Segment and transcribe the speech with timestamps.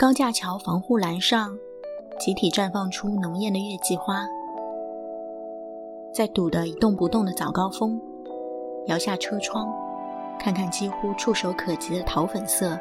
[0.00, 1.58] 高架桥防护栏上，
[2.18, 4.24] 集体绽放出浓艳的月季花。
[6.10, 8.00] 在堵得一动不动的早高峰，
[8.86, 9.68] 摇下车窗，
[10.38, 12.80] 看看几乎触手可及的桃粉色，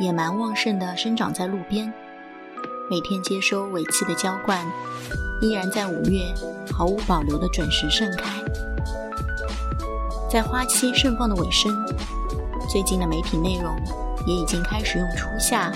[0.00, 1.86] 野蛮旺盛地生长在路边。
[2.90, 4.66] 每天接收尾气的浇灌，
[5.42, 6.24] 依然在五月
[6.72, 8.32] 毫无保留地准时盛开。
[10.28, 11.72] 在花期盛放的尾声，
[12.68, 13.72] 最近的媒体内容。
[14.26, 15.72] 也已经开始用初夏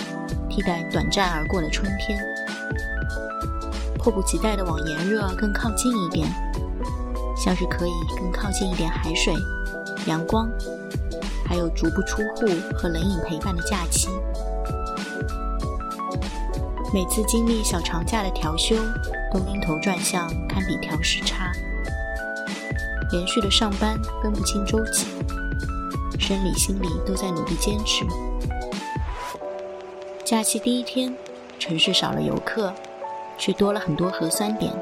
[0.48, 2.18] 替代短暂而过的春天，
[3.98, 6.28] 迫不及待地往炎热更靠近一点，
[7.36, 9.34] 像是可以更靠近一点海水、
[10.06, 10.48] 阳光，
[11.44, 14.08] 还有足不出户和冷饮陪伴的假期。
[16.94, 18.76] 每次经历小长假的调休，
[19.32, 21.50] 都晕头转向，堪比调时差，
[23.10, 25.06] 连续的上班分不清周几，
[26.18, 28.06] 生理心理都在努力坚持。
[30.26, 31.16] 假期第一天，
[31.56, 32.74] 城市少了游客，
[33.38, 34.72] 却多了很多核酸点。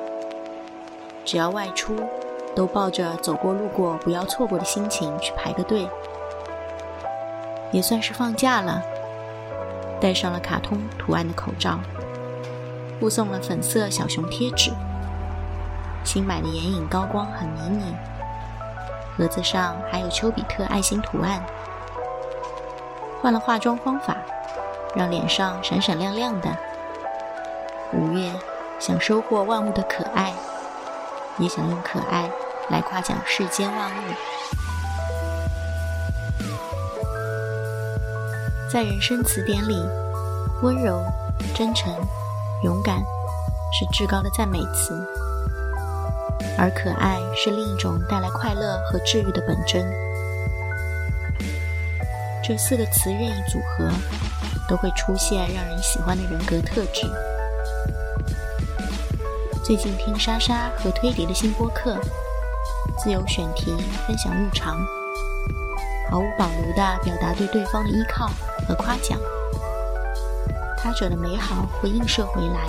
[1.23, 1.95] 只要外出，
[2.57, 5.87] 都抱着走过路过不要错过的心情去排个队，
[7.73, 8.83] 也算是放假了。
[10.01, 11.79] 戴上了卡通图案的口罩，
[12.99, 14.73] 附送了粉色小熊贴纸，
[16.05, 17.95] 新买的眼影高光很迷你，
[19.15, 21.45] 盒子上还有丘比特爱心图案。
[23.21, 24.17] 换了化妆方法。
[24.95, 26.49] 让脸上闪闪亮亮的。
[27.93, 28.33] 五月，
[28.81, 30.33] 想收获万物的可爱，
[31.39, 32.29] 也想用可爱
[32.71, 33.93] 来夸奖世间万物。
[38.73, 39.81] 在人生词典里，
[40.63, 41.05] 温柔、
[41.55, 41.95] 真诚、
[42.65, 42.99] 勇敢
[43.73, 45.07] 是至高的赞美词，
[46.59, 49.87] 而可爱是另一种带来快乐和治愈的本真。
[52.43, 53.89] 这四个词任意组合。
[54.69, 57.07] 都会出现让人喜欢的人格特质。
[59.65, 61.97] 最近听莎莎和推迪的新播客，
[62.99, 63.75] 自由选题，
[64.07, 64.79] 分享日常，
[66.11, 68.31] 毫无保留地表达对对方的依靠
[68.69, 69.19] 和夸奖。
[70.77, 72.69] 他者的美好会映射回来，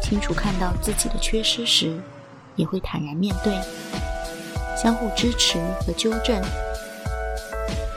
[0.00, 2.00] 清楚看到自己的缺失时，
[2.56, 3.52] 也会坦然面对，
[4.74, 6.42] 相互支持和纠正，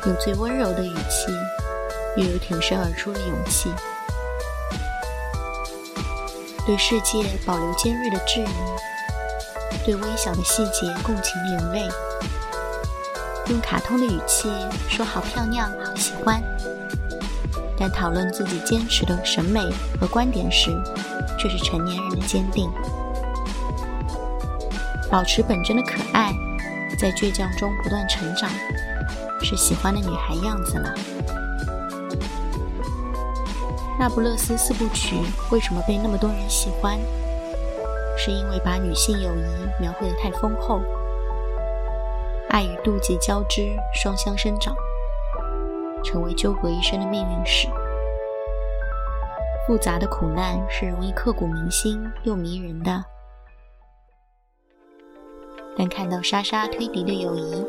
[0.06, 1.34] 用最温柔的语气。
[2.18, 3.70] 又有挺身而出的勇气，
[6.66, 11.88] 对世界保留尖锐的质疑，对微小的细节共情流泪，
[13.48, 14.50] 用卡通的语气
[14.88, 16.42] 说“好漂亮，好喜欢”，
[17.78, 19.62] 但讨论自己坚持的审美
[20.00, 20.72] 和观点时，
[21.38, 22.72] 却是成年人的坚定。
[25.12, 26.32] 保持本真的可爱，
[26.98, 28.50] 在倔强中不断成长，
[29.44, 30.96] 是喜欢的女孩样子了。
[34.08, 35.16] 那不勒斯四部曲
[35.52, 36.96] 为什么被那么多人喜欢？
[38.16, 40.80] 是因为把女性友谊描绘得太丰厚，
[42.50, 44.76] 爱与妒忌交织，双相生长，
[46.04, 47.68] 成为纠葛一生的命运史。
[49.66, 53.04] 复杂的苦难是容易刻骨铭心又迷人的，
[55.76, 57.66] 但看到莎莎推迪的友谊，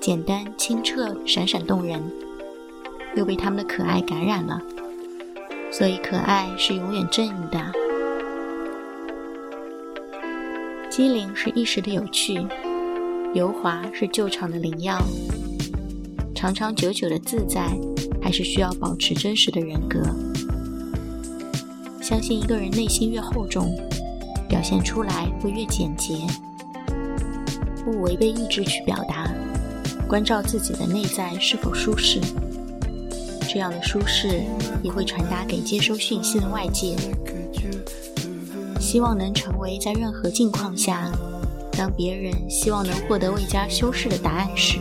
[0.00, 2.00] 简单清澈，闪闪动人，
[3.16, 4.62] 又被他们的可爱感染了。
[5.76, 7.60] 所以，可爱是永远正义的，
[10.88, 12.46] 机灵是一时的有趣，
[13.34, 14.98] 油滑是救场的灵药，
[16.34, 17.76] 长长久久的自在，
[18.22, 20.00] 还是需要保持真实的人格。
[22.00, 23.76] 相信一个人内心越厚重，
[24.48, 26.14] 表现出来会越简洁，
[27.84, 29.30] 不违背意志去表达，
[30.08, 32.18] 关照自己的内在是否舒适。
[33.48, 34.42] 这样的舒适
[34.82, 36.96] 也会传达给接收讯息的外界。
[38.78, 41.10] 希望能成为在任何境况下，
[41.72, 44.78] 当别人希望能获得未加修饰的答案时，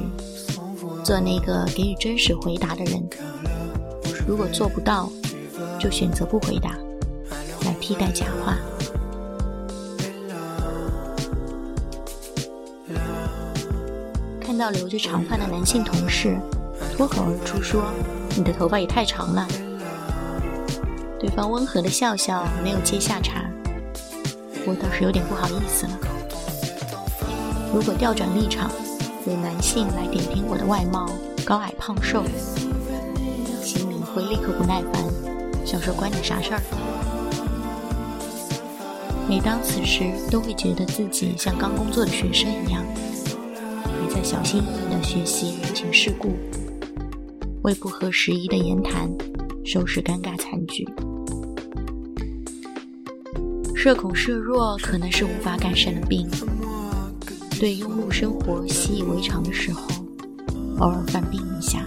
[1.04, 3.04] 做那个给予真实回答的人。
[4.28, 5.10] 如果做不到，
[5.80, 6.78] 就选择不回答，
[7.66, 8.58] 来替代假话。
[14.40, 16.38] 看到留着长发的男性同事，
[16.96, 17.84] 脱口而出说。
[18.36, 19.48] 你的头发也太长了。
[21.20, 23.50] 对方温和的笑笑，没有接下茬。
[24.66, 25.92] 我倒是有点不好意思了。
[27.74, 28.70] 如果调转立场，
[29.26, 31.10] 有男性来点评我的外貌
[31.46, 32.24] 高矮胖瘦，
[33.64, 35.04] 心里会立刻不耐烦，
[35.66, 36.62] 想说关你啥事儿？
[39.28, 42.84] 每当此时，都会觉得自己像刚工作的学生一样，
[43.84, 46.36] 还在小心翼翼地学习人情世故。
[47.66, 49.10] 为不合时宜的言谈
[49.66, 50.88] 收拾尴尬残局。
[53.76, 56.30] 社恐社弱可能是无法改善的病，
[57.60, 59.82] 对庸碌生活习以为常的时候，
[60.78, 61.84] 偶尔犯病一下。